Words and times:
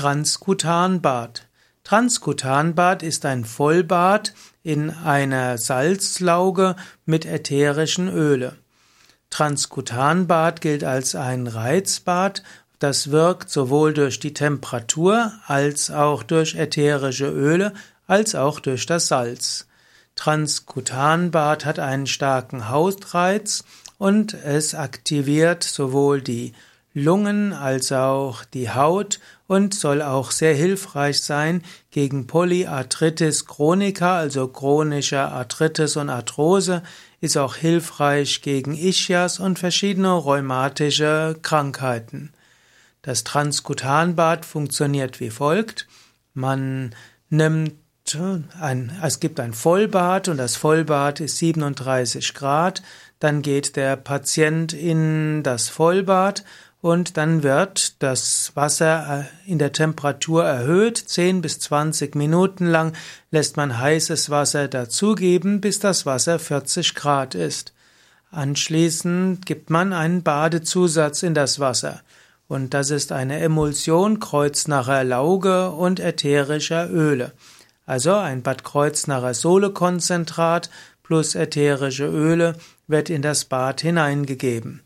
Transkutanbad. 0.00 1.46
Transkutanbad 1.84 3.02
ist 3.02 3.26
ein 3.26 3.44
Vollbad 3.44 4.32
in 4.62 4.88
einer 4.88 5.58
Salzlauge 5.58 6.74
mit 7.04 7.26
ätherischen 7.26 8.08
Öle. 8.08 8.56
Transkutanbad 9.28 10.62
gilt 10.62 10.84
als 10.84 11.14
ein 11.14 11.46
Reizbad, 11.46 12.42
das 12.78 13.10
wirkt 13.10 13.50
sowohl 13.50 13.92
durch 13.92 14.18
die 14.18 14.32
Temperatur 14.32 15.34
als 15.46 15.90
auch 15.90 16.22
durch 16.22 16.54
ätherische 16.54 17.28
Öle 17.28 17.74
als 18.06 18.34
auch 18.34 18.58
durch 18.60 18.86
das 18.86 19.06
Salz. 19.08 19.66
Transkutanbad 20.14 21.66
hat 21.66 21.78
einen 21.78 22.06
starken 22.06 22.70
Hautreiz 22.70 23.64
und 23.98 24.32
es 24.32 24.74
aktiviert 24.74 25.62
sowohl 25.62 26.22
die 26.22 26.54
Lungen 26.92 27.52
als 27.52 27.92
auch 27.92 28.44
die 28.44 28.70
Haut 28.70 29.20
und 29.46 29.74
soll 29.74 30.02
auch 30.02 30.30
sehr 30.30 30.54
hilfreich 30.54 31.20
sein 31.20 31.62
gegen 31.90 32.26
Polyarthritis 32.26 33.46
chronica, 33.46 34.18
also 34.18 34.48
chronische 34.48 35.20
Arthritis 35.20 35.96
und 35.96 36.10
Arthrose, 36.10 36.82
ist 37.20 37.36
auch 37.36 37.54
hilfreich 37.54 38.42
gegen 38.42 38.76
Ischias 38.76 39.38
und 39.38 39.58
verschiedene 39.58 40.12
rheumatische 40.12 41.36
Krankheiten. 41.42 42.32
Das 43.02 43.24
Transkutanbad 43.24 44.44
funktioniert 44.44 45.20
wie 45.20 45.30
folgt. 45.30 45.86
Man 46.34 46.94
nimmt 47.28 47.74
ein, 48.60 48.98
es 49.02 49.20
gibt 49.20 49.40
ein 49.40 49.52
Vollbad 49.52 50.28
und 50.28 50.36
das 50.36 50.56
Vollbad 50.56 51.20
ist 51.20 51.38
37 51.38 52.34
Grad. 52.34 52.82
Dann 53.18 53.42
geht 53.42 53.76
der 53.76 53.96
Patient 53.96 54.72
in 54.72 55.42
das 55.42 55.68
Vollbad 55.68 56.44
und 56.82 57.16
dann 57.18 57.42
wird 57.42 58.02
das 58.02 58.52
Wasser 58.54 59.26
äh, 59.46 59.50
in 59.50 59.58
der 59.58 59.72
Temperatur 59.72 60.44
erhöht. 60.44 60.96
10 60.96 61.42
bis 61.42 61.58
20 61.60 62.14
Minuten 62.14 62.66
lang 62.66 62.94
lässt 63.30 63.56
man 63.56 63.78
heißes 63.78 64.30
Wasser 64.30 64.68
dazugeben, 64.68 65.60
bis 65.60 65.78
das 65.78 66.06
Wasser 66.06 66.38
40 66.38 66.94
Grad 66.94 67.34
ist. 67.34 67.74
Anschließend 68.30 69.44
gibt 69.44 69.70
man 69.70 69.92
einen 69.92 70.22
Badezusatz 70.22 71.22
in 71.22 71.34
das 71.34 71.60
Wasser. 71.60 72.00
Und 72.48 72.74
das 72.74 72.90
ist 72.90 73.12
eine 73.12 73.40
Emulsion 73.40 74.18
Kreuznacher 74.18 75.04
Lauge 75.04 75.70
und 75.70 76.00
ätherischer 76.00 76.90
Öle. 76.90 77.32
Also 77.86 78.14
ein 78.14 78.42
Bad 78.42 78.64
Kreuznacher 78.64 79.34
Sohlekonzentrat 79.34 80.70
plus 81.02 81.34
ätherische 81.34 82.06
Öle 82.06 82.56
wird 82.86 83.10
in 83.10 83.20
das 83.20 83.44
Bad 83.44 83.82
hineingegeben. 83.82 84.82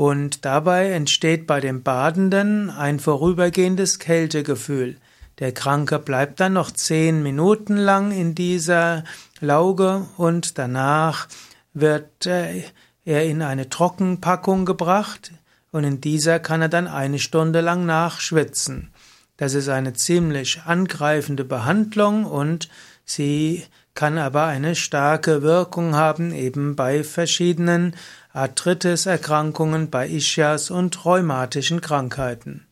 Und 0.00 0.46
dabei 0.46 0.92
entsteht 0.92 1.46
bei 1.46 1.60
dem 1.60 1.82
Badenden 1.82 2.70
ein 2.70 3.00
vorübergehendes 3.00 3.98
Kältegefühl. 3.98 4.96
Der 5.40 5.52
Kranke 5.52 5.98
bleibt 5.98 6.40
dann 6.40 6.54
noch 6.54 6.70
zehn 6.70 7.22
Minuten 7.22 7.76
lang 7.76 8.10
in 8.10 8.34
dieser 8.34 9.04
Lauge 9.40 10.08
und 10.16 10.56
danach 10.56 11.28
wird 11.74 12.24
äh, 12.24 12.62
er 13.04 13.26
in 13.26 13.42
eine 13.42 13.68
Trockenpackung 13.68 14.64
gebracht 14.64 15.32
und 15.70 15.84
in 15.84 16.00
dieser 16.00 16.38
kann 16.38 16.62
er 16.62 16.70
dann 16.70 16.88
eine 16.88 17.18
Stunde 17.18 17.60
lang 17.60 17.84
nachschwitzen. 17.84 18.94
Das 19.36 19.52
ist 19.52 19.68
eine 19.68 19.92
ziemlich 19.92 20.62
angreifende 20.64 21.44
Behandlung 21.44 22.24
und 22.24 22.70
sie 23.04 23.64
kann 24.00 24.16
aber 24.16 24.46
eine 24.46 24.76
starke 24.76 25.42
Wirkung 25.42 25.94
haben, 25.94 26.32
eben 26.32 26.74
bei 26.74 27.04
verschiedenen 27.04 27.94
Arthritis-Erkrankungen, 28.32 29.90
bei 29.90 30.08
Ischias 30.08 30.70
und 30.70 31.04
rheumatischen 31.04 31.82
Krankheiten. 31.82 32.66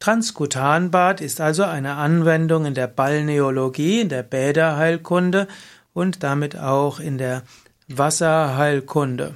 Transkutanbad 0.00 1.20
ist 1.20 1.42
also 1.42 1.64
eine 1.64 1.96
Anwendung 1.96 2.64
in 2.64 2.72
der 2.72 2.86
Balneologie, 2.86 4.00
in 4.00 4.08
der 4.08 4.22
Bäderheilkunde 4.22 5.48
und 5.92 6.22
damit 6.22 6.56
auch 6.56 6.98
in 6.98 7.18
der 7.18 7.42
Wasserheilkunde. 7.88 9.34